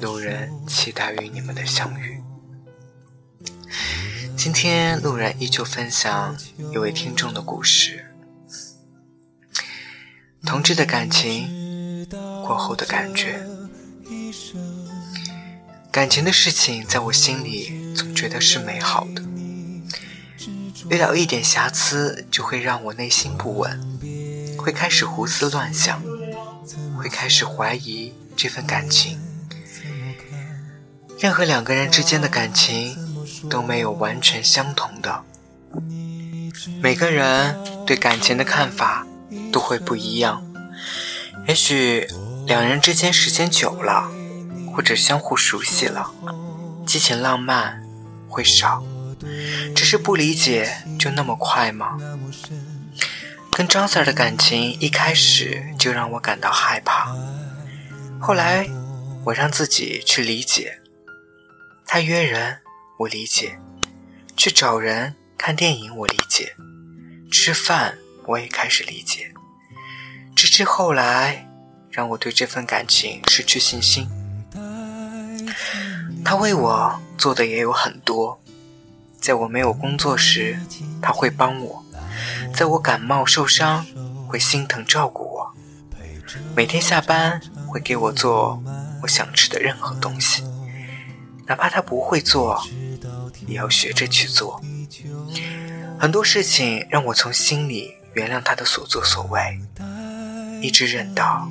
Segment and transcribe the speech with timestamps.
[0.00, 2.22] 路人期待与你们的相遇。
[4.36, 6.36] 今天路人依旧分享
[6.72, 8.04] 一位听众的故事。
[10.44, 12.06] 同志的感情
[12.46, 13.40] 过后的感觉，
[15.90, 19.22] 感情的事情在我心里总觉得是美好的，
[20.90, 23.98] 遇到一点瑕疵就会让我内心不稳，
[24.56, 26.00] 会开始胡思乱想，
[26.96, 29.15] 会开始怀疑这份感情。
[31.18, 32.94] 任何两个人之间的感情
[33.48, 35.24] 都没有完全相同的，
[36.82, 39.06] 每个人对感情的看法
[39.50, 40.44] 都会不一样。
[41.48, 42.06] 也许
[42.46, 44.10] 两人之间时间久了，
[44.74, 46.10] 或者相互熟悉了，
[46.86, 47.82] 激情浪漫
[48.28, 48.82] 会少。
[49.74, 51.96] 只是不理解就那么快吗？
[53.50, 57.16] 跟张 Sir 的感情一开始就让我感到害怕，
[58.20, 58.68] 后来
[59.24, 60.80] 我让自己去理解。
[61.88, 62.58] 他约人，
[62.98, 63.56] 我理解；
[64.36, 66.46] 去找人看电影，我理解；
[67.30, 69.32] 吃饭，我也开始理解。
[70.34, 71.48] 直至后来，
[71.88, 74.08] 让我对这份感情失去信心。
[76.24, 78.40] 他为我做的也有很多，
[79.20, 80.58] 在我没有工作时，
[81.00, 81.84] 他会帮我；
[82.52, 83.86] 在我感冒受伤，
[84.26, 85.54] 会心疼照顾我；
[86.54, 88.60] 每天下班会给我做
[89.02, 90.42] 我想吃的任何东西。
[91.46, 92.60] 哪怕他不会做，
[93.46, 94.60] 也要学着去做。
[95.98, 99.58] 很多事情让我从心里原谅他的所作所为，
[100.60, 101.48] 一直忍到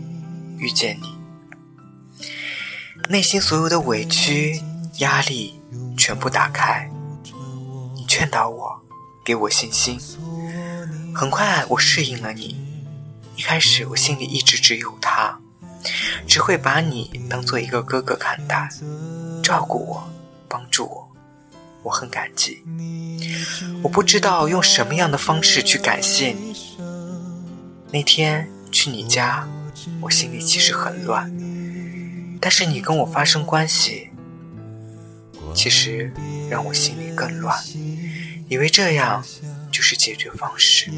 [0.58, 1.16] 遇见你。
[3.10, 4.62] 内心所有的委屈、
[4.98, 5.62] 压力
[5.98, 6.90] 全部打开，
[7.96, 8.82] 你劝导我，
[9.24, 10.00] 给我信心。
[11.14, 12.64] 很快我适应了你。
[13.36, 15.40] 一开始我心里一直只有他，
[16.28, 18.70] 只会把你当做一个哥哥看待。
[19.46, 20.10] 照顾我，
[20.50, 21.08] 帮助我，
[21.84, 22.64] 我很感激。
[23.84, 26.56] 我不知道用什么样的方式去感谢你。
[27.92, 29.48] 那天去你家，
[30.02, 31.32] 我心里其实很乱，
[32.42, 34.10] 但是你跟我发生关系，
[35.54, 36.12] 其实
[36.50, 37.56] 让我心里更乱，
[38.50, 39.24] 以为这样
[39.72, 40.92] 就是解决方式。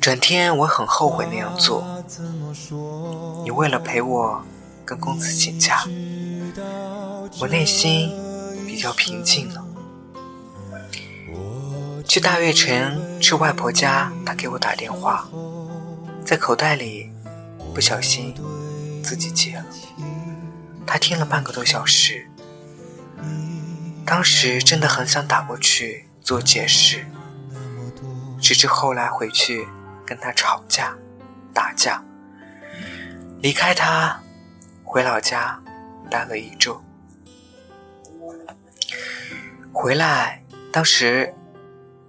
[0.00, 1.84] 转天我很后悔那样做。
[3.44, 4.42] 你为了陪我
[4.86, 5.84] 跟公子请假。
[7.40, 8.10] 我内心
[8.66, 9.64] 比较平静了。
[12.06, 15.28] 去大悦城吃外婆家，她给我打电话，
[16.24, 17.12] 在口袋里
[17.74, 18.34] 不小心
[19.02, 19.66] 自己接了。
[20.86, 22.26] 她听了半个多小时，
[24.06, 27.04] 当时真的很想打过去做解释，
[28.40, 29.68] 直至后来回去
[30.06, 30.96] 跟她吵架、
[31.52, 32.02] 打架，
[33.42, 34.18] 离开她
[34.82, 35.60] 回老家
[36.10, 36.82] 待了一周。
[39.72, 41.34] 回来，当时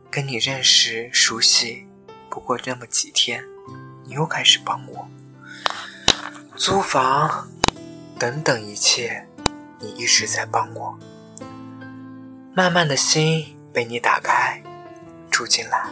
[0.09, 1.87] 跟你认识熟悉，
[2.29, 3.43] 不过那么几天，
[4.05, 5.07] 你又开始帮我
[6.55, 7.47] 租房
[8.17, 9.27] 等等一切，
[9.79, 10.99] 你一直在帮我。
[12.55, 14.61] 慢慢的心被你打开，
[15.29, 15.87] 住进来，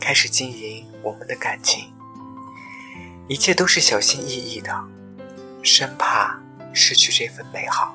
[0.00, 1.92] 开始经营我们的感情，
[3.28, 4.84] 一切都是小心翼翼的，
[5.62, 6.41] 生怕
[6.72, 7.94] 失去这份美好。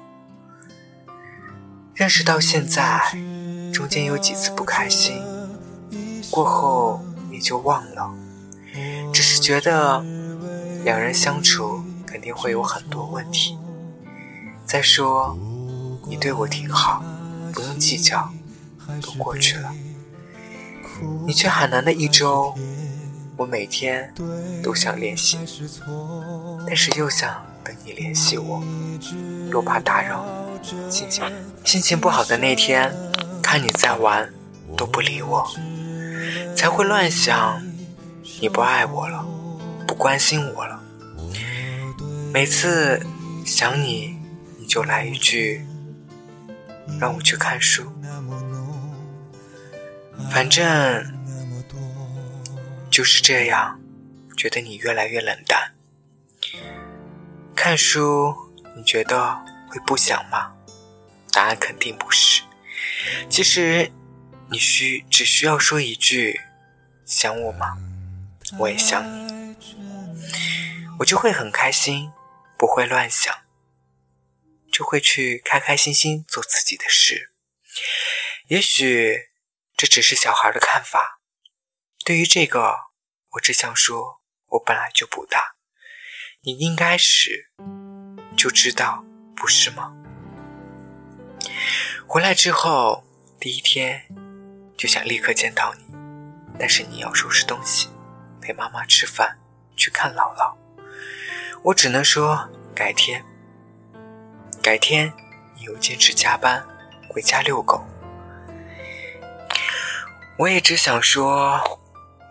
[1.94, 3.02] 认识到现在，
[3.74, 5.22] 中间有几次不开心，
[6.30, 8.14] 过后也就忘了。
[9.12, 10.04] 只是觉得
[10.84, 13.58] 两人相处肯定会有很多问题。
[14.66, 15.36] 再说，
[16.08, 17.04] 你对我挺好，
[17.52, 18.32] 不用计较，
[19.02, 19.74] 都过去了。
[21.26, 22.54] 你去海南的一周，
[23.38, 24.14] 我每天
[24.62, 25.40] 都想联系，
[26.68, 28.64] 但是又想等你联系我，
[29.52, 30.26] 又怕打扰。
[30.90, 31.30] 心情
[31.66, 32.96] 心情不好的那天，
[33.44, 34.34] 看你在玩，
[34.78, 35.46] 都不理我，
[36.56, 37.62] 才会乱想，
[38.40, 39.28] 你不爱我了，
[39.86, 40.82] 不关心我了。
[42.34, 43.06] 每次
[43.46, 44.18] 想你，
[44.58, 45.66] 你就来一句，
[47.02, 47.84] 让我去看书。
[50.32, 51.04] 反正
[52.90, 53.78] 就是这样，
[54.38, 55.74] 觉得你越来越冷淡。
[57.58, 59.44] 看书，你觉得？
[59.68, 60.56] 会不想吗？
[61.34, 62.44] 答案肯定不是。
[63.30, 63.92] 其实，
[64.52, 66.40] 你需只需要说一句
[67.04, 67.76] “想我吗？
[68.60, 69.56] 我也想你”，
[71.00, 72.14] 我就会很开心，
[72.58, 73.36] 不会乱想，
[74.72, 77.34] 就会去开开心心做自己的事。
[78.50, 79.32] 也许
[79.76, 81.20] 这只是小孩的看法。
[82.06, 82.92] 对于这个，
[83.32, 85.57] 我只想说，我本来就不大，
[86.48, 87.50] 你应该是
[88.38, 89.04] 就知道，
[89.36, 89.94] 不是吗？
[92.08, 93.04] 回来之后，
[93.38, 94.04] 第一天
[94.78, 95.84] 就想立刻见到你，
[96.58, 97.90] 但是你要收拾东西，
[98.40, 99.38] 陪妈妈吃饭，
[99.76, 100.56] 去看姥姥。
[101.64, 103.22] 我只能说改天。
[104.64, 105.12] 改天，
[105.54, 106.66] 你又坚持加班
[107.10, 107.86] 回家遛狗。
[110.38, 111.60] 我也只想说，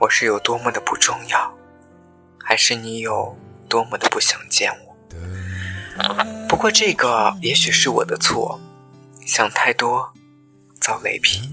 [0.01, 1.55] 我是有多么的不重要，
[2.43, 3.39] 还是你有
[3.77, 4.97] 多么的不想见我。
[6.49, 8.59] 不过这个也许是我的错。
[9.27, 10.15] 想太多，
[10.81, 11.51] 遭雷劈。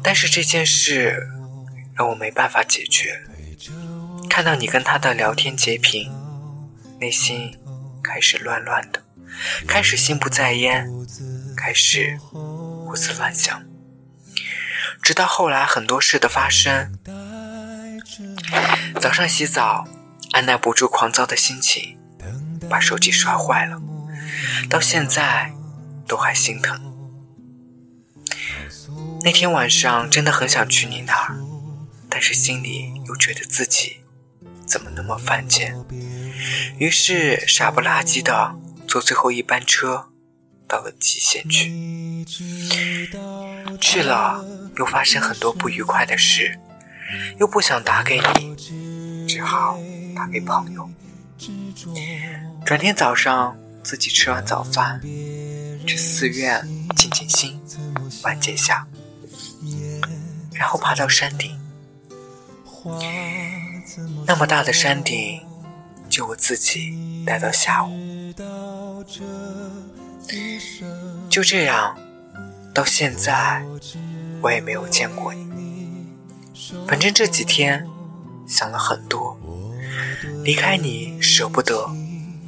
[0.00, 1.26] 但是这件事
[1.96, 3.20] 让我没办法解决。
[4.30, 6.12] 看到你跟他的聊天截屏，
[7.00, 7.58] 内心
[8.00, 9.02] 开始乱乱的，
[9.66, 10.88] 开始心不在焉，
[11.56, 13.60] 开始胡思乱想。
[15.02, 16.96] 直到后来很多事的发生，
[19.02, 19.84] 早上洗澡，
[20.30, 21.98] 按耐不住狂躁的心情，
[22.70, 23.82] 把手机摔坏了。
[24.70, 25.52] 到现在
[26.06, 26.80] 都还心疼。
[29.24, 31.36] 那天晚上真的很想去你那儿，
[32.08, 34.02] 但是心里又觉得自己
[34.64, 35.74] 怎么那么犯贱，
[36.78, 38.54] 于是傻不拉几的
[38.86, 40.10] 坐最后一班车
[40.68, 42.24] 到了蓟县去。
[43.80, 44.44] 去了
[44.76, 46.60] 又发生很多不愉快的事，
[47.40, 48.56] 又不想打给你，
[49.32, 49.78] 只好
[50.14, 50.86] 打给朋友。
[52.66, 53.56] 转天早上。
[53.82, 55.00] 自己吃完早饭，
[55.84, 56.64] 去寺院
[56.94, 57.60] 静静心，
[58.22, 58.86] 缓解下，
[60.54, 61.58] 然后爬到山顶。
[64.24, 65.40] 那么大的山顶，
[66.08, 67.90] 就我自己待到下午。
[71.28, 71.98] 就这样，
[72.72, 73.64] 到现在
[74.40, 76.06] 我也没有见过你。
[76.86, 77.84] 反正这几天
[78.46, 79.38] 想了很多，
[80.44, 81.88] 离开你舍不得。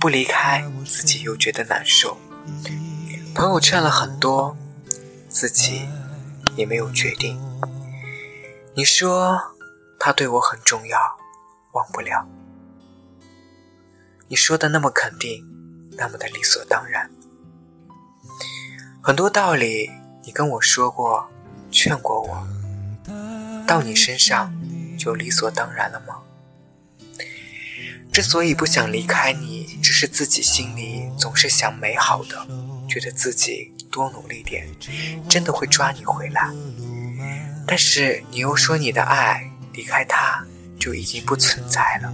[0.01, 2.19] 不离开自己又觉得难受，
[3.35, 4.55] 朋友劝了很多，
[5.31, 5.89] 自己
[6.57, 7.41] 也没有决定。
[8.75, 9.41] 你说
[9.99, 10.99] 他对我很重要，
[11.73, 12.29] 忘不了。
[14.29, 15.43] 你说的那么肯定，
[15.97, 17.11] 那么的理所当然。
[19.01, 19.91] 很多道理
[20.23, 21.31] 你跟我说过，
[21.71, 22.47] 劝过我，
[23.67, 24.53] 到你身上
[24.97, 26.17] 就理所当然了吗？
[28.13, 32.47] 之所以不想离开你，只是自己心里总是想美好的，
[32.89, 34.69] 觉得自己多努力点，
[35.29, 36.49] 真的会抓你回来。
[37.67, 40.47] 但是你又说你的爱离开他
[40.79, 42.13] 就已经不存在了，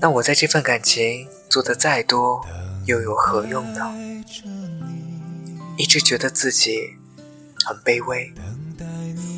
[0.00, 2.44] 那我在这份感情做的再多，
[2.84, 3.90] 又有何用呢？
[5.78, 6.96] 一直觉得自己
[7.64, 8.34] 很卑微，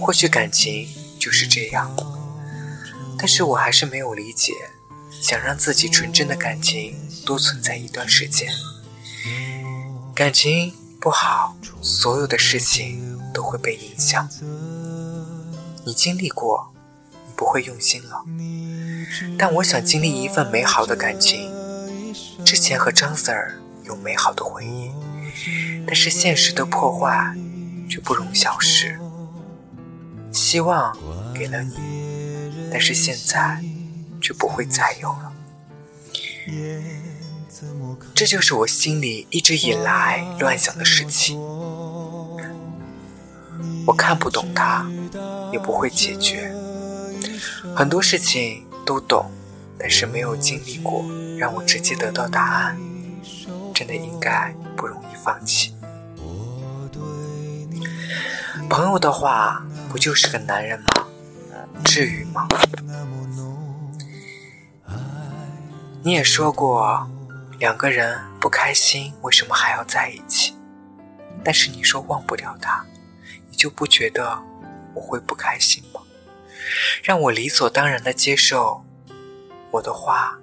[0.01, 0.89] 或许感情
[1.19, 1.95] 就是这样。
[3.19, 4.55] 但是我还是没有理解，
[5.11, 8.51] 想让自己纯真的感情多存在一段时间。
[10.15, 14.29] 感情不好，所有的事情都会被影响。
[15.85, 16.73] 你经历过，
[17.27, 18.25] 你不会用心了。
[19.39, 21.51] 但我想经历一份美好的感情。
[22.45, 24.91] 之前和张 Sir 有美好的回忆，
[25.87, 27.35] 但是现实的破坏
[27.89, 28.99] 却不容小视。
[30.33, 30.97] 希望
[31.35, 31.75] 给了你。
[32.73, 33.61] 但是现在
[34.23, 35.33] 却不会再有了，
[38.15, 41.41] 这就是我心里一直以来乱想的事情。
[43.87, 44.89] 我看不懂它，
[45.53, 46.55] 也不会解决。
[47.75, 49.29] 很多事情都懂，
[49.77, 51.05] 但是没有经历过，
[51.37, 52.79] 让我直接得到答案，
[53.75, 55.75] 真的应该不容易放弃。
[58.69, 60.87] 朋友的话，不就是个男人吗？
[61.85, 62.47] 至于吗？
[66.03, 67.11] 你也说过，
[67.59, 70.55] 两个人不开心，为什么还要在一起？
[71.45, 72.87] 但是你说忘不了他，
[73.51, 74.41] 你就不觉得
[74.95, 76.01] 我会不开心吗？
[77.03, 78.85] 让我理所当然的接受
[79.73, 80.39] 我的话，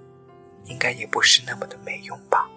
[0.66, 2.50] 应该也不是那么的没用吧？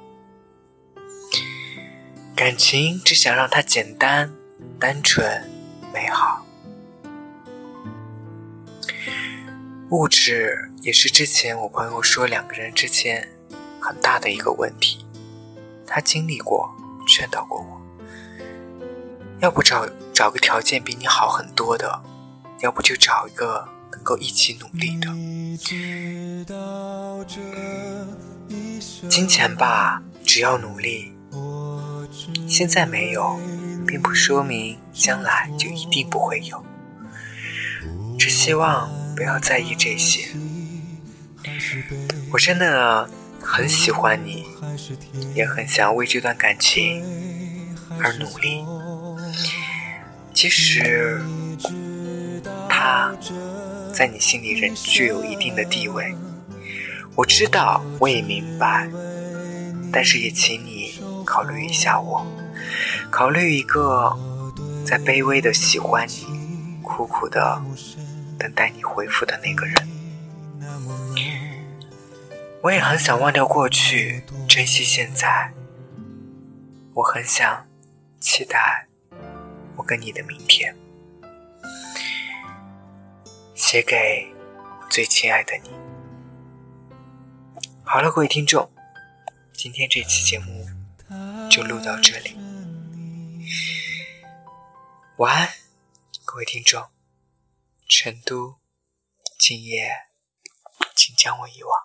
[2.34, 4.32] 感情只想让它简单、
[4.80, 5.48] 单纯、
[5.94, 6.44] 美好。
[9.90, 13.28] 物质也是之前我朋友说两个人之间
[13.80, 15.04] 很大的一个问题。
[15.84, 16.72] 他经历过，
[17.08, 17.80] 劝导过我，
[19.40, 22.00] 要不找找个条件比你好很多的，
[22.60, 25.08] 要不就找一个能够一起努力的。
[29.08, 31.12] 金钱吧，只要努力，
[32.46, 33.40] 现在没有，
[33.84, 36.64] 并不说明将来就一定不会有。
[38.16, 38.88] 只希望
[39.20, 40.30] 不要在意这些。
[42.32, 43.06] 我真的
[43.38, 44.46] 很喜欢你，
[45.34, 47.04] 也很想为这段感情
[47.98, 48.64] 而努力。
[50.32, 51.20] 即使
[52.66, 53.12] 他
[53.92, 56.14] 在你心里仍具有一定的地位，
[57.14, 58.88] 我知道，我也明白，
[59.92, 60.94] 但是也请你
[61.26, 62.26] 考虑一下我，
[63.10, 64.16] 考虑一个
[64.82, 67.62] 在卑微的喜欢你，苦苦的
[68.40, 69.88] 等待你回复的那个人。
[72.62, 75.52] 我也很想忘掉过去，珍惜现在。
[76.94, 77.66] 我很想
[78.18, 78.86] 期待
[79.76, 80.74] 我跟你的明天。
[83.54, 84.26] 写给
[84.88, 85.70] 最亲爱的你。
[87.84, 88.70] 好了，各位听众，
[89.52, 90.66] 今天这期节目
[91.50, 92.36] 就录到这里。
[95.16, 95.48] 晚安，
[96.24, 96.82] 各位听众。
[97.90, 98.60] 成都，
[99.36, 99.90] 今夜，
[100.94, 101.79] 请将我遗忘。